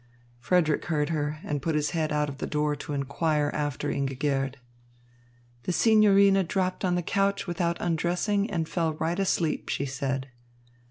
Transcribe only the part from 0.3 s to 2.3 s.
Frederick heard her, and put his head out